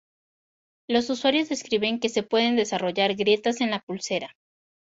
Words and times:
Los 0.89 1.11
usuarios 1.11 1.49
describen 1.49 1.99
que 1.99 2.09
se 2.09 2.23
pueden 2.23 2.55
desarrollar 2.55 3.13
grietas 3.13 3.61
en 3.61 3.69
la 3.69 3.81
pulsera. 3.81 4.35